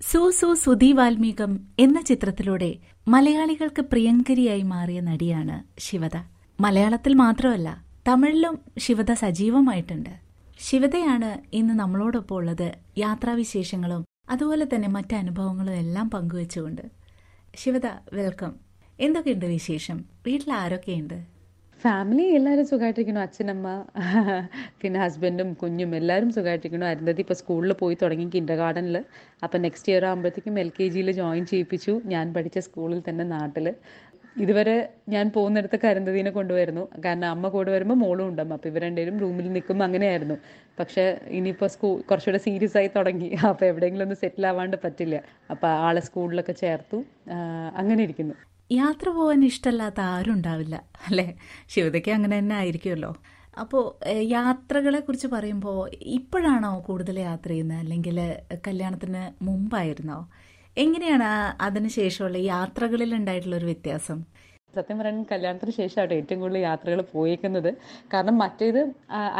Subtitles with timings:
[0.00, 2.76] സു സു സുധി വാൽമീകം എന്ന ചിത്രത്തിലൂടെ
[3.08, 6.16] മലയാളികൾക്ക് പ്രിയങ്കരിയായി മാറിയ നടിയാണ് ശിവത.
[6.60, 10.10] മലയാളത്തിൽ മാത്രമല്ല തമിഴിലും ശിവത സജീവമായിട്ടുണ്ട്.
[10.58, 12.74] ശിവതയാണ് ഇന്ന് നമ്മളോടൊപ്പം ഉള്ളത്.
[12.98, 16.82] യാത്രാവിശേഷങ്ങളും അതുപോലെ തന്നെ മറ്റ് അനുഭവങ്ങളും എല്ലാം പങ്കുവെച്ചുകൊണ്ട്.
[17.56, 18.54] ശിവത വെൽക്കം.
[19.00, 20.04] എന്തൊക്കെയുണ്ട് വിശേഷം?
[20.26, 21.35] വീട്ടിൽ ആരൊക്കെയുണ്ട്?
[21.84, 23.68] ഫാമിലി എല്ലാവരും സുഖമായിട്ടിരിക്കണം അച്ഛനമ്മ
[24.82, 28.96] പിന്നെ ഹസ്ബൻഡും കുഞ്ഞും എല്ലാവരും സുഖമായിട്ടിരിക്കണം അരുന്ധതി ഇപ്പോൾ സ്കൂളിൽ പോയി തുടങ്ങി കിൻഡർ ഗാർഡനിൽ
[29.46, 31.94] അപ്പം നെക്സ്റ്റ് ഇയർ ആകുമ്പോഴത്തേക്കും എൽ കെ ജിയിൽ ജോയിൻ ചെയ്യിപ്പിച്ചു.
[32.14, 33.68] ഞാൻ പഠിച്ച സ്കൂളിൽ തന്നെ നാട്ടിൽ
[34.44, 34.76] ഇതുവരെ
[35.14, 36.82] ഞാൻ പോകുന്നിടത്തൊക്കെ അരുന്ധതിനെ കൊണ്ടുവരുന്നു.
[37.04, 40.36] കാരണം അമ്മ കൂടെ വരുമ്പോൾ മോളും ഉണ്ടാകും അപ്പോൾ ഇവർ രണ്ടുപേരും റൂമിൽ നിൽക്കുമ്പോൾ അങ്ങനെയായിരുന്നു.
[40.80, 41.04] പക്ഷേ
[41.38, 43.30] ഇനിയിപ്പോൾ സ്കൂൾ കുറച്ചുകൂടെ സീരിയസ് ആയി തുടങ്ങി.
[43.52, 45.16] അപ്പോൾ എവിടെയെങ്കിലും ഒന്ന് സെറ്റിൽ ആവാണ്ട് പറ്റില്ല.
[45.54, 47.00] അപ്പോൾ ആളെ സ്കൂളിലൊക്കെ ചേർത്തു.
[47.82, 48.36] അങ്ങനെ ഇരിക്കുന്നു.
[48.70, 50.76] യാത്ര പോകാൻ ഇഷ്ടമല്ലാത്ത ആരും ഉണ്ടാവില്ല
[51.06, 51.26] അല്ലേ?
[51.68, 53.16] ശിവതയ്ക്ക് അങ്ങനെ തന്നെ ആയിരിക്കുമല്ലോ.
[53.58, 57.78] അപ്പോൾ യാത്രകളെ കുറിച്ച് പറയുമ്പോൾ ഇപ്പോഴാണോ കൂടുതൽ യാത്ര ചെയ്യുന്നത്?
[57.78, 58.18] അല്ലെങ്കിൽ
[58.68, 60.18] കല്യാണത്തിന് മുമ്പായിരുന്നോ?
[60.76, 61.28] എങ്ങനെയാണ്
[61.62, 64.18] അതിനുശേഷമുള്ള യാത്രകളിൽ ഉണ്ടായിട്ടുള്ള ഒരു വ്യത്യാസം?
[64.78, 67.70] സത്യം പറയാൻ കല്യാണത്തിന് ശേഷമാണ് ഏറ്റവും കൂടുതൽ യാത്രകൾ പോയേക്കുന്നത്.
[68.14, 68.80] കാരണം മറ്റേത്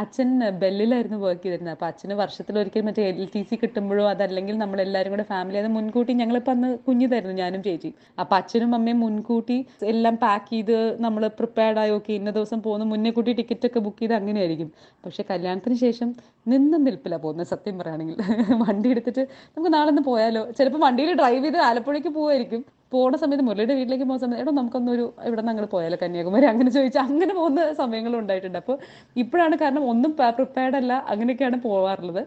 [0.03, 0.29] അച്ഛൻ
[0.63, 1.75] ബെല്ലിലായിരുന്നു വർക്ക് ചെയ്തിരുന്നത്.
[1.77, 6.55] അപ്പോൾ അച്ഛന് വർഷത്തിലൊരിക്കൽ മറ്റേ എൽ ടി സി കിട്ടുമ്പോഴോ അതല്ലെങ്കിൽ നമ്മളെല്ലാവരും കൂടെ ഫാമിലി അത് മുൻകൂട്ടി ഞങ്ങളിപ്പോൾ
[6.57, 7.91] അന്ന് കുഞ്ഞിതായിരുന്നു ഞാനും ചേച്ചി
[8.23, 9.59] അപ്പോൾ അച്ഛനും അമ്മയും മുൻകൂട്ടി
[9.93, 14.01] എല്ലാം പാക്ക് ചെയ്ത് നമ്മൾ പ്രിപ്പയർഡ് ആയി ഓക്കെ ഇന്ന ദിവസം പോകുന്ന മുന്നേ കൂട്ടി ടിക്കറ്റ് ഒക്കെ ബുക്ക്
[14.03, 14.71] ചെയ്ത് അങ്ങനെയായിരിക്കും.
[15.05, 16.09] പക്ഷെ കല്യാണത്തിന് ശേഷം
[16.53, 18.17] നിന്നും നിൽപ്പില്ല പോകുന്നത് സത്യം പറയുകയാണെങ്കിൽ.
[18.65, 19.23] വണ്ടി എടുത്തിട്ട്
[19.55, 20.43] നമുക്ക് നാളെ ഒന്ന് പോയാലോ?
[20.59, 25.41] ചിലപ്പോൾ വണ്ടിയിൽ ഡ്രൈവ് ചെയ്ത് ആലപ്പുഴയ്ക്ക് പോകുമായിരിക്കും പോണ സമയത്ത് മുരളിയുടെ വീട്ടിലേക്ക് പോകുന്ന സമയത്ത് എടോ നമുക്കൊന്നൊരു ഇവിടെ
[25.41, 26.47] നിന്ന് അങ്ങോട്ട് പോയാലോ കന്യാകുമാരി?
[26.47, 28.59] അങ്ങനെ ചോദിച്ചാൽ അങ്ങനെ പോകുന്ന സമയങ്ങളും ഉണ്ടായിട്ടുണ്ട്.
[28.63, 28.77] അപ്പോൾ
[29.17, 32.23] ഇപ്പോഴാണ് കാരണം ഒന്നും പ്രിപ്പയർഡ് അല്ല അങ്ങനെയൊക്കെയാണ് പോവാറുള്ളത്.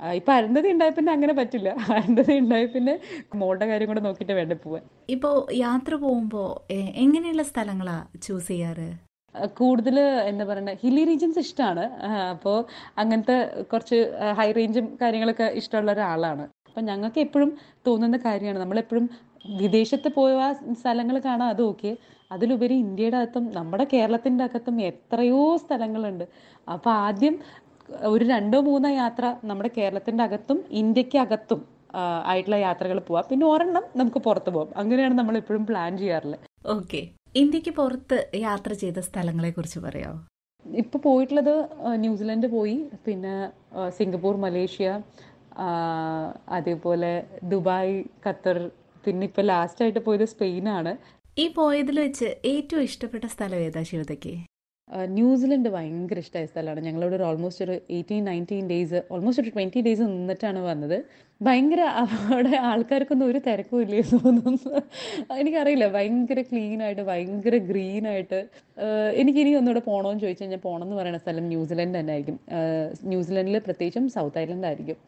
[0.00, 1.68] ഇപ്പൊ അരുന്ധതി ഉണ്ടായ പിന്നെ അങ്ങനെ പറ്റില്ല.
[1.96, 2.94] അരുന്ധതി ഉണ്ടായ പിന്നെ
[3.40, 4.82] മോളുടെ കാര്യം കൂടെ നോക്കിയിട്ട് വേണ്ട പോവാൻ.
[5.08, 5.30] ഇപ്പോ
[5.66, 6.42] യാത്ര പോകുമ്പോ
[7.04, 8.88] എങ്ങനെയുള്ള സ്ഥലങ്ങളാ ചൂസ് ചെയ്യാറ്?
[9.60, 9.96] കൂടുതൽ
[10.30, 11.84] എന്താ പറയുക ഹില്ലി റീജിയൻസ് ഇഷ്ടമാണ്
[12.32, 12.56] അപ്പോൾ
[12.98, 13.36] അങ്ങനത്തെ
[13.72, 13.98] കുറച്ച്
[14.38, 16.44] ഹൈ റേഞ്ചും കാര്യങ്ങളൊക്കെ ഇഷ്ടമുള്ള ഒരാളാണ്.
[16.68, 17.50] അപ്പം ഞങ്ങൾക്ക് എപ്പോഴും
[17.86, 18.58] തോന്നുന്ന കാര്യമാണ്.
[18.58, 19.06] നമ്മളെപ്പോഴും
[19.44, 20.32] വിദേശത്ത് പോയ
[20.80, 21.90] സ്ഥലങ്ങൾ കാണാം അത് ഓക്കെ
[22.32, 26.24] അതിലുപരി ഇന്ത്യയുടെ അകത്തും നമ്മുടെ കേരളത്തിന്റെ അകത്തും എത്രയോ സ്ഥലങ്ങളുണ്ട്.
[26.74, 27.36] അപ്പോൾ ആദ്യം
[28.12, 31.60] ഒരു രണ്ടോ മൂന്നോ യാത്ര നമ്മുടെ കേരളത്തിന്റെ അകത്തും ഇന്ത്യയ്ക്ക് അകത്തും
[32.30, 33.24] ആയിട്ടുള്ള യാത്രകൾ പോവാം.
[33.30, 34.70] പിന്നെ ഒരെണ്ണം നമുക്ക് പുറത്ത് പോവാം.
[34.82, 36.44] അങ്ങനെയാണ് നമ്മൾ എപ്പോഴും പ്ലാൻ ചെയ്യാറുള്ളത്.
[36.76, 37.00] ഓക്കെ
[37.42, 40.20] ഇന്ത്യയ്ക്ക് പുറത്ത് യാത്ര ചെയ്ത സ്ഥലങ്ങളെ കുറിച്ച് പറയാമോ
[40.64, 41.54] ഇപ്പൊ പോയിട്ടുള്ളത്
[42.04, 42.78] ന്യൂസിലൻഡ് പോയി.
[43.06, 43.34] പിന്നെ
[43.98, 44.88] സിംഗപ്പൂർ മലേഷ്യ
[46.56, 47.12] അതേപോലെ
[47.52, 47.96] ദുബായ്
[48.26, 48.58] ഖത്തർ
[49.06, 50.94] പിന്നെ ഇപ്പൊ ലാസ്റ്റ് ആയിട്ട് പോയത് സ്പെയിനാണ്.
[51.42, 54.34] ഈ പോയതിൽ വെച്ച് ഏറ്റവും ഇഷ്ടപ്പെട്ട സ്ഥലം ഏതാ ശിവതയ്ക്ക്
[55.16, 56.80] ന്യൂസിലൻഡ് ഭയങ്കര ഇഷ്ടമായ സ്ഥലമാണ്.
[56.86, 60.96] ഞങ്ങളോട് ഒരു ഓൾമോസ്റ്റ് ഒരു എയ്റ്റീൻ നയന്റീൻ ഡേയ്സ് ഓൾമോസ്റ്റ് ഒരു ട്വന്റി ഡേയ്സ് നിന്നിട്ടാണ് വന്നത്.
[61.46, 64.72] ഭയങ്കര അവിടെ ആൾക്കാർക്കൊന്നും ഒരു തിരക്കും ഇല്ലേ തോന്നുന്നു.
[65.42, 68.40] എനിക്കറിയില്ല ഭയങ്കര ക്ലീൻ ആയിട്ട് ഭയങ്കര ഗ്രീൻ ആയിട്ട്.
[69.22, 72.38] എനിക്കിനി ഒന്നുകൂടെ പോകണമെന്ന് ചോദിച്ചു കഴിഞ്ഞാൽ പോകണം എന്ന് പറയുന്ന സ്ഥലം ന്യൂസിലൻഡ് തന്നെ ആയിരിക്കും
[73.12, 74.98] ന്യൂസിലൻഡിൽ പ്രത്യേകിച്ചും സൗത്ത് ഐലൻഡ് ആയിരിക്കും.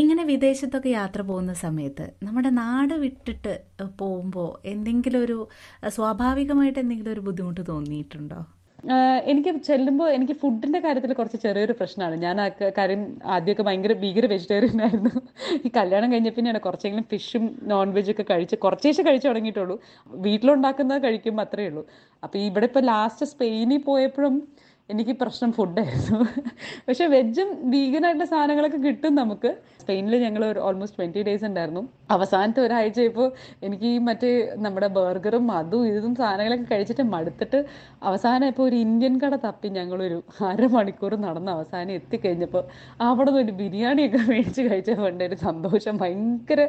[0.00, 3.54] ഇങ്ങനെ വിദേശത്തൊക്കെ യാത്ര പോകുന്ന സമയത്ത് നമ്മുടെ നാട് വിട്ടിട്ട്
[4.02, 5.38] പോകുമ്പോൾ എന്തെങ്കിലും ഒരു
[5.96, 8.40] സ്വാഭാവികമായിട്ട് എന്തെങ്കിലും ഒരു ബുദ്ധിമുട്ട് തോന്നിയിട്ടുണ്ടോ?
[9.30, 12.36] എനിക്ക് ചെല്ലുമ്പോൾ എനിക്ക് ഫുഡിന്റെ കാര്യത്തിൽ കുറച്ച് ചെറിയൊരു പ്രശ്നമാണ് ഞാൻ
[12.76, 13.00] കാര്യം
[13.36, 15.12] ആദ്യമൊക്കെ ഭയങ്കര ഭീകര വെജിറ്റേറിയൻ ആയിരുന്നു.
[15.66, 19.76] ഈ കല്യാണം കഴിഞ്ഞ പിന്നെയാണ് കുറച്ചെങ്കിലും ഫിഷും നോൺ വെജ് ഒക്കെ കഴിച്ച് കുറച്ചേശ്ശെ കഴിച്ചു തുടങ്ങിയിട്ടുള്ളൂ.
[20.26, 21.84] വീട്ടിലുണ്ടാക്കുന്നത് കഴിക്കും അത്രയേ ഉള്ളൂ.
[22.22, 24.36] അപ്പോൾ ഇവിടെ ഇപ്പോൾ ലാസ്റ്റ് സ്പെയിനിൽ പോയപ്പോഴും
[24.92, 26.18] എനിക്ക് പ്രശ്നം ഫുഡായിരുന്നു
[26.86, 29.50] പക്ഷെ വെജും വീഗനായിട്ടുള്ള സാധനങ്ങളൊക്കെ കിട്ടും നമുക്ക്.
[29.82, 31.82] സ്പെയിനിൽ ഞങ്ങൾ ഒരു ഓൾമോസ്റ്റ് ട്വന്റി ഡേയ്സ് ഉണ്ടായിരുന്നു.
[32.14, 33.26] അവസാനത്തെ ഒരാഴ്ച ഇപ്പോൾ
[33.66, 34.30] എനിക്ക് ഈ മറ്റേ
[34.64, 37.58] നമ്മുടെ ബർഗറും അതും ഇതും സാധനങ്ങളൊക്കെ കഴിച്ചിട്ട് മടുത്തിട്ട്
[38.10, 40.18] അവസാനം ഇപ്പോൾ ഒരു ഇന്ത്യൻ കട തപ്പി ഞങ്ങളൊരു
[40.50, 42.64] അരമണിക്കൂർ നടന്ന് അവസാനം എത്തിക്കഴിഞ്ഞപ്പോൾ
[43.08, 46.60] അവിടെ നിന്ന് ഒരു ബിരിയാണിയൊക്കെ മേടിച്ച് കഴിച്ചപ്പോൾ ഒരു സന്തോഷം ഭയങ്കര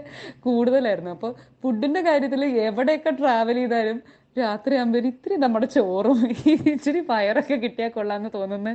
[0.47, 1.13] കൂടുതലായിരുന്നു.
[1.17, 3.99] അപ്പോൾ ഫുഡിന്റെ കാര്യത്തിൽ എവിടെയൊക്കെ ട്രാവൽ ചെയ്താലും
[4.35, 6.19] രാത്രി ആകുമ്പോൾ ഇത്തിരി നമ്മുടെ ചോറും
[6.73, 8.71] ഇച്ചിരി പയറൊക്കെ കിട്ടിയാൽ കൊള്ളാമെന്ന് തോന്നുന്ന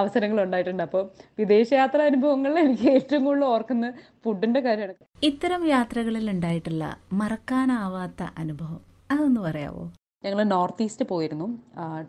[0.00, 1.02] അവസരങ്ങൾ ഉണ്ടായിട്ടുണ്ട് അപ്പോൾ
[1.40, 3.88] വിദേശയാത്ര അനുഭവങ്ങളിൽ എനിക്ക് ഏറ്റവും കൂടുതൽ ഓർക്കുന്ന
[4.24, 5.06] ഫുഡിന്റെ കാര്യമാണ്.
[5.30, 6.84] ഇത്തരം യാത്രകളിൽ ഉണ്ടായിട്ടുള്ള
[7.22, 9.84] മറക്കാനാവാത്ത അനുഭവം അതൊന്ന് പറയാവോ?
[10.24, 11.48] ഞങ്ങൾ നോർത്ത് ഈസ്റ്റ് പോയിരുന്നു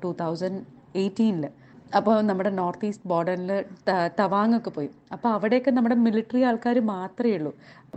[0.03, 0.61] ടൂ തൗസൻഡ്
[0.95, 1.45] എയ്റ്റീനിൽ
[1.95, 3.51] അപ്പോൾ നമ്മുടെ നോർത്ത് ഈസ്റ്റ് ബോർഡറിൽ
[4.19, 4.89] തവാങ്ങൊക്കെ പോയി.
[5.13, 7.51] അപ്പോൾ അവിടെയൊക്കെ നമ്മുടെ മിലിറ്ററി ആൾക്കാർ മാത്രമേ ഉള്ളൂ.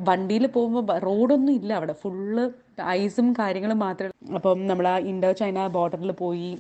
[0.09, 1.93] വണ്ടിയിൽ പോകുമ്പോൾ റോഡൊന്നും ഇല്ല അവിടെ.
[1.93, 2.45] ഫുള്ള്
[2.83, 4.35] ഐസും കാര്യങ്ങളും മാത്രമേ ഉള്ളൂ.
[4.35, 6.51] അപ്പം നമ്മൾ ആ ഇൻഡോ ചൈന ബോർഡറിൽ പോയി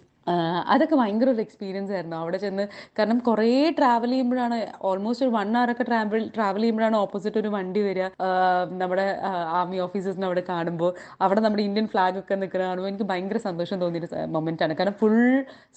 [0.72, 2.16] അതൊക്കെ ഭയങ്കര ഒരു എക്സ്പീരിയൻസ് ആയിരുന്നു.
[2.22, 2.64] അവിടെ ചെന്ന്
[2.98, 3.48] കാരണം കുറേ
[3.78, 4.56] ട്രാവൽ ചെയ്യുമ്പോഴാണ്
[4.90, 8.06] ഓൾമോസ്റ്റ് ഒരു വൺ അവർ ഒക്കെ ട്രാവൽ ട്രാവൽ ചെയ്യുമ്പോഴാണ് ഓപ്പോസിറ്റ് ഒരു വണ്ടി വരിക.
[8.82, 9.06] നമ്മുടെ
[9.60, 10.92] ആർമി ഓഫീസേഴ്സിനെ അവിടെ കാണുമ്പോൾ
[11.26, 14.74] അവിടെ നമ്മുടെ ഇന്ത്യൻ ഫ്ലാഗ് ഒക്കെ നിൽക്കുന്ന കാണുമ്പോൾ എനിക്ക് ഭയങ്കര സന്തോഷം തോന്നിയൊരു മൊമെന്റ് ആണ്.
[14.80, 15.18] കാരണം ഫുൾ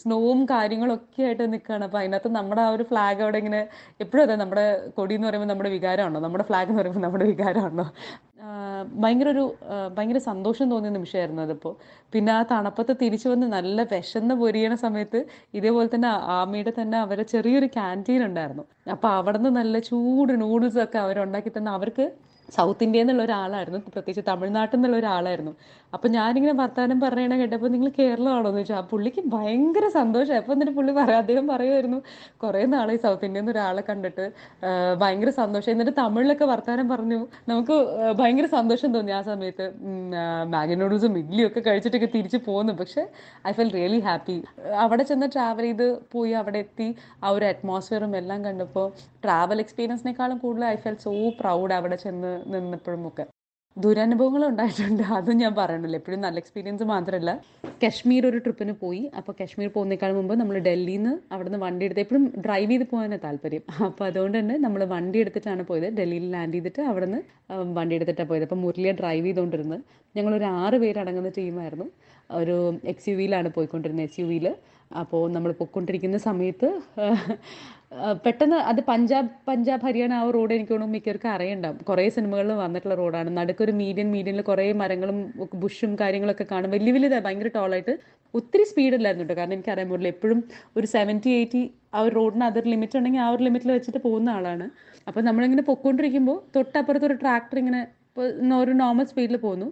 [0.04, 1.84] സ്നോവും കാര്യങ്ങളും ഒക്കെ ആയിട്ട് നിൽക്കുകയാണ്.
[1.90, 3.62] അപ്പോൾ അതിനകത്ത് നമ്മുടെ ആ ഒരു ഫ്ലാഗ് അവിടെ ഇങ്ങനെ
[4.06, 4.66] എപ്പോഴും അതെ നമ്മുടെ
[5.00, 6.20] കൊടി എന്ന് പറയുമ്പോൾ നമ്മുടെ വികാരമാണോ?
[6.28, 7.86] നമ്മുടെ ഫ്ലാഗ് എന്ന് പറയുമ്പോൾ നമ്മുടെ വികാരമാണോ?
[9.02, 9.44] ഭയങ്കര ഒരു
[9.96, 11.74] ഭയങ്കര സന്തോഷം തോന്നിയ നിമിഷമായിരുന്നു അതിപ്പോൾ
[12.14, 15.20] പിന്നെ ആ തണുപ്പത്ത് തിരിച്ചു വന്ന് നല്ല വിശന്ന് പൊരിയണ സമയത്ത്
[15.54, 18.66] ഇതേപോലെ തന്നെ ആമയുടെ തന്നെ അവരെ ചെറിയൊരു ക്യാന്റീൻ ഉണ്ടായിരുന്നു.
[18.92, 22.08] അപ്പോൾ അവിടെ നിന്ന് നല്ല ചൂട് നൂഡിൽസ് ഒക്കെ അവരുണ്ടാക്കി തന്നെ അവർക്ക്
[22.50, 23.80] സൗത്ത് ഇന്ത്യയിൽ നിന്നുള്ള ഒരാളായിരുന്നു.
[23.80, 25.54] പ്രത്യേകിച്ച് തമിഴ്നാട്ടിൽ നിന്നുള്ള ഒരാളായിരുന്നു.
[25.94, 28.74] അപ്പം ഞാനിങ്ങനെ വർത്തമാനം പറയണ കേട്ടപ്പോൾ നിങ്ങൾ കേരളമാണോ എന്ന് ചോദിച്ചു.
[28.74, 30.36] ആ പുള്ളിക്ക് ഭയങ്കര സന്തോഷം.
[30.36, 32.02] അപ്പോൾ എന്നിട്ട് പുള്ളി പറയാം അദ്ദേഹം പറയുമായിരുന്നു
[32.44, 34.32] കുറേ നാളെ സൗത്ത് ഇന്ത്യയിൽ നിന്ന് ഒരാളെ കണ്ടിട്ട്
[34.98, 35.72] ഭയങ്കര സന്തോഷം.
[35.72, 37.28] എന്നിട്ട് തമിഴിലൊക്കെ വർത്തമാനം പറഞ്ഞു.
[37.48, 37.78] നമുക്ക്
[38.20, 39.74] ഭയങ്കര സന്തോഷം തോന്നി ആ സമയത്ത്.
[40.54, 43.08] മാഗി നൂഡിൽസും ഇഡ്ഡലിയും ഒക്കെ കഴിച്ചിട്ടൊക്കെ തിരിച്ചു പോകുന്നു പക്ഷെ
[43.48, 44.44] ഐ ഫെൽ റിയലി ഹാപ്പി.
[44.86, 46.96] അവിടെ ചെന്ന് ട്രാവൽ ചെയ്ത് പോയി അവിടെ എത്തി.
[47.24, 48.92] ആ ഒരു അറ്റ്മോസ്ഫിയറും എല്ലാം കണ്ടപ്പോൾ
[49.24, 53.26] ട്രാവൽ എക്സ്പീരിയൻസിനേക്കാളും കൂടുതൽ ഐ ഫെൽ സോ പ്രൗഡ് അവിടെ ചെന്ന് നിന്നപ്പോഴും ഒക്കെ.
[53.78, 55.04] ദുരനുഭവങ്ങൾ ഉണ്ടായിട്ടുണ്ട്.
[55.18, 55.98] അതും ഞാൻ പറയണല്ലോ.
[56.00, 57.32] എപ്പോഴും നല്ല എക്സ്പീരിയൻസ് മാത്രമല്ല
[57.84, 59.02] കശ്മീർ ഒരു ട്രിപ്പിന് പോയി.
[59.18, 63.64] അപ്പോൾ കശ്മീർ പോകുന്നേക്കാൾ മുമ്പ് നമ്മൾ ഡൽഹിയിൽ നിന്ന് വണ്ടി എടുത്ത് എപ്പോഴും ഡ്രൈവ് ചെയ്ത് പോകാനാണ് താല്പര്യം.
[63.90, 65.88] അപ്പോൾ അതുകൊണ്ട് തന്നെ നമ്മൾ വണ്ടി എടുത്തിട്ടാണ് പോയത്.
[66.00, 67.22] ഡൽഹിയിൽ ലാൻഡ് ചെയ്തിട്ട് അവിടെ നിന്ന്
[67.80, 68.44] വണ്ടി എടുത്തിട്ടാണ് പോയത്.
[68.44, 69.82] അപ്പോൾ മുരളിയെ ഡ്രൈവ് ചെയ്തുകൊണ്ടിരുന്നത്
[70.16, 71.88] ഞങ്ങളൊരു ആറ് പേരടങ്ങുന്ന ടീമായിരുന്നു
[72.34, 74.48] ഒരു എക്സ് യു വിയിലാണ് പോയിക്കൊണ്ടിരുന്നത് എസ് യു വിയിൽ
[74.92, 76.70] അപ്പോൾ നമ്മൾ പൊയ്ക്കൊണ്ടിരിക്കുന്ന സമയത്ത്
[78.26, 81.78] പെട്ടെന്ന് അത് പഞ്ചാബ് പഞ്ചാബ് ഹരിയാന ആ റോഡ് എനിക്ക് തോന്നുന്നു മിക്കവർക്കും അറിയണ്ടാവും.
[81.90, 85.18] കുറേ സിനിമകളിൽ വന്നിട്ടുള്ള റോഡാണ് നടുക്കൊരു മീഡിയൻ മീഡിയനിൽ കുറേ മരങ്ങളും
[85.64, 86.72] ബുഷും കാര്യങ്ങളൊക്കെ കാണും.
[86.76, 87.96] വലിയ വലിയ ഭയങ്കര ടോളായിട്ട്
[88.34, 90.14] ഒത്തിരി സ്പീഡില്ലായിരുന്നു കേട്ടോ കാരണം എനിക്കറിയാൻ പറ്റില്ല.
[90.16, 90.44] എപ്പോഴും
[90.78, 91.64] ഒരു സെവന്റി എയ്റ്റി
[91.94, 94.68] ആ ഒരു റോഡിന് അതൊരു ലിമിറ്റ് ഉണ്ടെങ്കിൽ ആ ഒരു ലിമിറ്റിൽ വെച്ചിട്ട് പോകുന്ന ആളാണ്.
[95.08, 97.82] അപ്പോൾ നമ്മളിങ്ങനെ പൊയ്ക്കൊണ്ടിരിക്കുമ്പോൾ തൊട്ടപ്പുറത്ത് ഒരു ട്രാക്ടർ ഇങ്ങനെ
[98.64, 99.68] ഒരു നോർമൽ സ്പീഡിൽ പോകുന്നു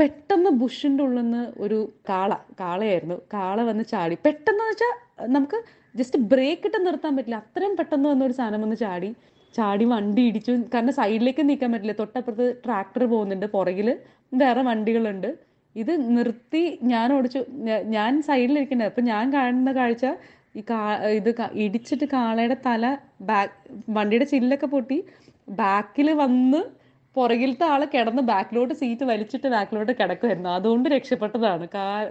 [0.00, 3.14] പെട്ടെന്ന് ബുഷിന്റെ ഉള്ളിൽ നിന്ന് ഒരു കാള കാളയായിരുന്നു.
[3.34, 4.16] കാള വന്ന് ചാടി.
[4.26, 4.94] പെട്ടെന്ന് വെച്ചാൽ
[5.32, 5.58] നമുക്ക്
[5.96, 7.36] ജസ്റ്റ് ബ്രേക്ക് ഇട്ട് നിർത്താൻ പറ്റില്ല.
[7.36, 9.14] അത്രയും പെട്ടെന്ന് വന്ന ഒരു സാധനം വന്ന് ചാടി.
[9.54, 10.52] ചാടി വണ്ടി ഇടിച്ചു.
[10.74, 11.92] കാരണം സൈഡിലേക്ക് നീക്കാൻ പറ്റില്ല.
[11.92, 13.98] തൊട്ടപ്പുറത്ത് ട്രാക്ടർ പോകുന്നുണ്ട് പുറകിൽ
[14.34, 15.34] വേറെ വണ്ടികളുണ്ട്.
[15.76, 17.44] ഇത് നിർത്തി ഞാൻ ഓടിച്ചു.
[17.96, 20.06] ഞാൻ സൈഡിലിരിക്കണ്ട അപ്പം ഞാൻ കാണുന്ന കാഴ്ച
[20.56, 23.52] ഈ കാ ഇത് ഇടിച്ചിട്ട് കാളയുടെ തല ബാക്ക്
[23.90, 25.04] വണ്ടിയുടെ ചില്ലൊക്കെ പൊട്ടി.
[25.48, 26.83] ബാക്കിൽ വന്ന്
[27.16, 31.66] പുറകിലത്തെ ആൾ കിടന്ന് ബാക്കിലോട്ട് സീറ്റ് വലിച്ചിട്ട് ബാക്കിലോട്ട് കിടക്കുമായിരുന്നു അതുകൊണ്ട് രക്ഷപ്പെട്ടതാണ്.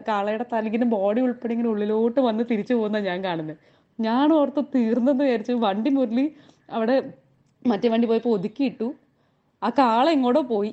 [0.07, 3.57] കാളയുടെ തലകിന് ബോഡി ഉൾപ്പെടെ ഇങ്ങനെ ഉള്ളിലോട്ട് വന്ന് തിരിച്ചു പോകുന്ന ഞാൻ കാണുന്നത്
[3.99, 6.25] ഞാൻ ഓർത്ത് തീർന്നെന്ന് വിചാരിച്ചു വണ്ടി മുരളി
[6.71, 6.95] അവിടെ
[7.65, 8.87] മറ്റേ വണ്ടി പോയപ്പോൾ ഒതുക്കിയിട്ടു.
[9.61, 10.71] ആ കാള എങ്ങോട്ടോ പോയി.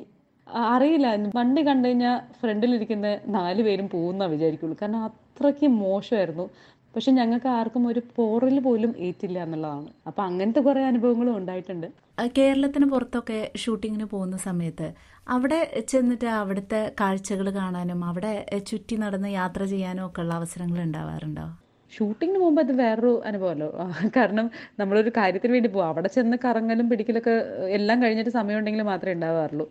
[0.75, 1.09] അറിയില്ല.
[1.37, 4.77] വണ്ടി കണ്ടു കഴിഞ്ഞാൽ ഫ്രണ്ടിലിരിക്കുന്ന നാല് പേരും പോകുന്ന വിചാരിക്കുള്ളൂ.
[4.83, 6.47] കാരണം അത്രയ്ക്ക് മോശമായിരുന്നു.
[6.95, 9.89] പക്ഷെ ഞങ്ങൾക്ക് ആർക്കും ഒരു പോറൽ പോലും ഏറ്റില്ല എന്നുള്ളതാണ്.
[10.09, 11.89] അപ്പം അങ്ങനത്തെ കുറേ അനുഭവങ്ങളും ഉണ്ടായിട്ടുണ്ട്.
[12.37, 14.89] കേരളത്തിന് പുറത്തൊക്കെ ഷൂട്ടിങ്ങിന് പോകുന്ന സമയത്ത്
[15.35, 15.61] അവിടെ
[15.93, 18.33] ചെന്നിട്ട് അവിടുത്തെ കാഴ്ചകൾ കാണാനും അവിടെ
[18.71, 21.47] ചുറ്റി നടന്ന് യാത്ര ചെയ്യാനും ഒക്കെ ഉള്ള അവസരങ്ങൾ ഉണ്ടാവാറുണ്ടോ?
[21.93, 23.69] ഷൂട്ടിങ്ങിന് മുമ്പ് അത് വേറൊരു അനുഭവമല്ലോ.
[24.17, 24.47] കാരണം
[24.81, 27.35] നമ്മളൊരു കാര്യത്തിന് വേണ്ടി പോകും അവിടെ ചെന്ന് കറങ്ങലും പിടിക്കലൊക്കെ
[27.79, 29.67] എല്ലാം കഴിഞ്ഞിട്ട് സമയം ഉണ്ടെങ്കിൽ മാത്രമേ ഉണ്ടാവാറുള്ളൂ.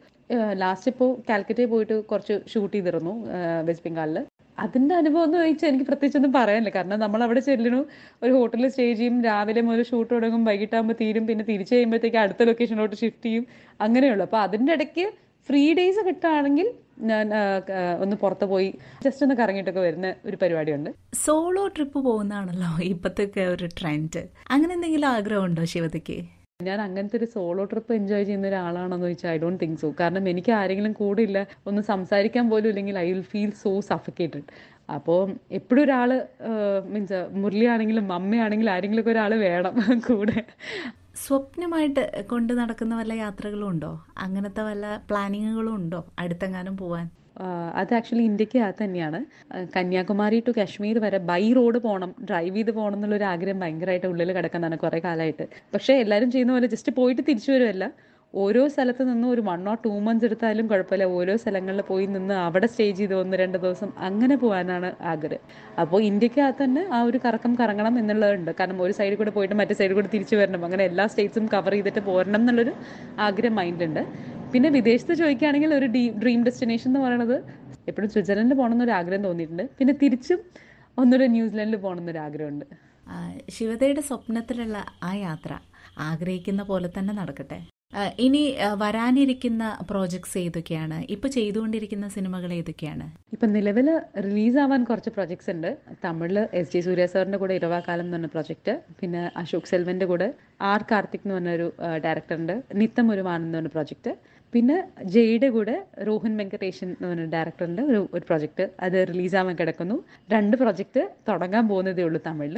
[0.63, 3.13] ലാസ്റ്റ് ഇപ്പോൾ കാൽക്കറ്റയിൽ പോയിട്ട് കുറച്ച് ഷൂട്ട് ചെയ്തിരുന്നു
[3.69, 4.19] വെസ്റ്റ് ബംഗാളിൽ
[4.63, 6.71] അതിന്റെ അനുഭവം എന്ന് ചോദിച്ചാൽ എനിക്ക് പ്രത്യേകിച്ചൊന്നും പറയാനില്ല.
[6.77, 7.81] കാരണം നമ്മൾ അവിടെ ചെല്ലണു
[8.23, 12.97] ഒരു ഹോട്ടലിൽ സ്റ്റേ ചെയ്യും രാവിലെ മുതൽ ഷൂട്ട് തുടങ്ങും വൈകിട്ടാകുമ്പോൾ തീരും പിന്നെ തിരിച്ചു കഴിയുമ്പോഴത്തേക്ക് അടുത്ത ലൊക്കേഷനിലോട്ട്
[13.01, 13.45] ഷിഫ്റ്റ് ചെയ്യും
[13.87, 14.25] അങ്ങനെയുള്ളൂ.
[14.29, 15.05] അപ്പോൾ അതിന്റെ ഇടയ്ക്ക്
[15.49, 16.67] ഫ്രീ ഡേയ്സ് കിട്ടുകയാണെങ്കിൽ
[17.09, 17.27] ഞാൻ
[18.03, 18.69] ഒന്ന് പുറത്ത് പോയി
[19.05, 20.89] ജസ്റ്റ് ഒന്ന് കറങ്ങിയിട്ടൊക്കെ വരുന്ന ഒരു പരിപാടിയുണ്ട്.
[21.25, 24.21] സോളോ ട്രിപ്പ് പോകുന്നതാണല്ലോ ഇപ്പത്തൊക്കെ ഒരു ട്രെൻഡ്
[24.55, 26.17] അങ്ങനെ എന്തെങ്കിലും ആഗ്രഹമുണ്ടോ ശിവതയ്ക്ക്
[26.59, 30.51] ഞാൻ അങ്ങനത്തെ ഒരു സോളോ ട്രിപ്പ് എൻജോയ് ചെയ്യുന്ന ഒരാളാണെന്ന് ചോദിച്ചാൽ ഐ ഡോണ്ട് തിങ്ക് സോ കാരണം എനിക്ക്
[30.57, 31.39] ആരെങ്കിലും കൂടെ ഇല്ല
[31.69, 34.43] ഒന്ന് സംസാരിക്കാൻ പോലും ഇല്ലെങ്കിൽ I will feel so suffocated
[34.95, 35.21] അപ്പോൾ
[35.59, 36.11] എപ്പോഴും ഒരാൾ
[36.93, 39.75] മീൻസ് മുരളി ആണെങ്കിലും മമ്മയാണെങ്കിലും ആരെങ്കിലും ഒക്കെ ഒരാൾ വേണം
[40.09, 40.39] കൂടെ.
[41.23, 42.03] സ്വപ്നമായിട്ട്
[42.33, 43.93] കൊണ്ട് നടക്കുന്ന വല്ല യാത്രകളും ഉണ്ടോ
[44.25, 47.07] അങ്ങനത്തെ വല്ല പ്ലാനിങ്ങുകളും ഉണ്ടോ അടുത്തെങ്ങാനും പോവാൻ?
[47.81, 49.19] അത് ആക്ച്വലി ഇന്ത്യയ്ക്ക് അകത്ത് തന്നെയാണ്.
[49.75, 54.77] കന്യാകുമാരി ടു കാശ്മീർ വരെ ബൈ റോഡ് പോകണം ഡ്രൈവ് ചെയ്ത് പോകണം എന്നുള്ളൊരു ആഗ്രഹം ഭയങ്കരമായിട്ട് ഉള്ളിൽ കിടക്കുന്നതാണ്
[54.83, 55.47] കുറേ കാലമായിട്ട്.
[55.73, 57.85] പക്ഷേ എല്ലാവരും ചെയ്യുന്ന പോലെ ജസ്റ്റ് പോയിട്ട് തിരിച്ചു വരുമല്ല
[58.33, 61.05] ഓരോ സ്ഥലത്ത് നിന്ന് ഒരു വൺ ഓർ ടു മന്ത്സ് എടുത്താലും കുഴപ്പമില്ല.
[61.19, 65.43] ഓരോ സ്ഥലങ്ങളിൽ പോയി നിന്ന് അവിടെ സ്റ്റേ ചെയ്ത് ഒന്ന് രണ്ട് ദിവസം അങ്ങനെ പോകാനാണ് ആഗ്രഹം.
[65.83, 68.51] അപ്പോൾ ഇന്ത്യക്കകത്ത് തന്നെ ആ ഒരു കറക്കം കറങ്ങണം എന്നുള്ളതുണ്ട്.
[68.59, 70.61] കാരണം ഒരു സൈഡിൽ കൂടെ പോയിട്ട് മറ്റേ സൈഡിൽ കൂടെ തിരിച്ചു വരണം.
[70.65, 72.75] അങ്ങനെ എല്ലാ സ്റ്റേറ്റ്സും കവർ ചെയ്തിട്ട് പോരണം എന്നുള്ളൊരു
[73.27, 74.03] ആഗ്രഹം മൈൻഡിലുണ്ട്
[74.53, 77.37] പിന്നെ വിദേശത്ത് ചോദിക്കുകയാണെങ്കിൽ ഒരു ഡീ ഡ്രീം ഡെസ്റ്റിനേഷൻ എന്ന് പറയുന്നത്
[77.89, 79.65] എപ്പോഴും സ്വിറ്റ്സർലൻഡിൽ പോകണം എന്നൊരു ആഗ്രഹം തോന്നിയിട്ടുണ്ട്.
[79.79, 80.39] പിന്നെ തിരിച്ചും
[80.97, 82.65] ഒന്നൊരു ന്യൂസിലൻഡിൽ പോകണം എന്നൊരു ആഗ്രഹമുണ്ട്
[83.57, 84.77] ശിവതയുടെ സ്വപ്നത്തിലുള്ള
[85.09, 85.51] ആ യാത്ര
[86.09, 87.59] ആഗ്രഹിക്കുന്ന പോലെ തന്നെ നടക്കട്ടെ.
[88.25, 88.41] ഇനി
[88.81, 90.97] വരാനിരിക്കുന്ന പ്രോജക്ട്സ് ഏതൊക്കെയാണ്?
[91.13, 93.05] ഇപ്പൊ ചെയ്തുകൊണ്ടിരിക്കുന്ന സിനിമകൾ ഏതൊക്കെയാണ്?
[93.35, 93.87] ഇപ്പൊ നിലവിൽ
[94.25, 95.69] റിലീസാവാൻ കുറച്ച് പ്രോജക്ട്സ് ഉണ്ട്.
[96.03, 100.27] തമിഴിൽ എസ് ജി സൂര്യ സാറിന്റെ കൂടെ ഇരവാകാലം എന്ന് പറഞ്ഞ പ്രോജക്റ്റ് പിന്നെ അശോക് സെൽവന്റെ കൂടെ
[100.71, 101.67] ആർ കാർത്തിക് എന്ന് പറഞ്ഞൊരു
[102.05, 104.13] ഡയറക്ടറുണ്ട് നിത്തം ഒരു എന്ന് പറഞ്ഞ പ്രൊജക്റ്റ്
[104.53, 104.75] പിന്നെ
[105.15, 105.75] ജയുടെ കൂടെ
[106.07, 109.97] രോഹൻ വെങ്കടേഷൻ എന്ന് പറഞ്ഞ ഡയറക്ടറിന്റെ ഒരു ഒരു പ്രൊജക്റ്റ് അത് റിലീസാവാൻ കിടക്കുന്നു.
[110.31, 112.57] രണ്ട് പ്രൊജക്റ്റ് തുടങ്ങാൻ പോകുന്നതേ ഉള്ളൂ തമിഴിൽ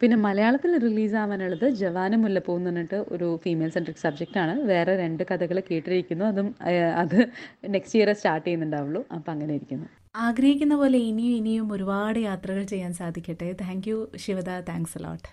[0.00, 6.24] പിന്നെ മലയാളത്തിൽ റിലീസാവാനുള്ളത് ജവാന മുല്ലപ്പൂ എന്ന് പറഞ്ഞിട്ട് ഒരു ഫീമെയിൽ സെൻട്രിക് സബ്ജക്റ്റാണ് വേറെ രണ്ട് കഥകൾ കേട്ടിരിക്കുന്നു.
[6.32, 6.48] അതും
[7.02, 7.18] അത്
[7.74, 9.02] നെക്സ്റ്റ് ഇയർ സ്റ്റാർട്ട് ചെയ്യുന്നുണ്ടാവുള്ളൂ.
[9.16, 9.88] അപ്പം അങ്ങനെ ഇരിക്കുന്നു.
[10.26, 13.50] ആഗ്രഹിക്കുന്ന പോലെ ഇനിയും ഇനിയും ഒരുപാട് യാത്രകൾ ചെയ്യാൻ സാധിക്കട്ടെ.
[13.62, 14.50] Thank you Shivada.
[14.70, 15.30] Thanks a lot